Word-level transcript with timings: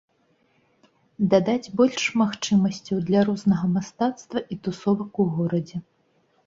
Дадаць 1.33 1.73
больш 1.81 2.07
магчымасцяў 2.23 2.97
для 3.11 3.19
рознага 3.31 3.65
мастацтва 3.77 4.39
і 4.55 4.61
тусовак 4.67 5.11
у 5.27 5.33
горадзе. 5.39 5.77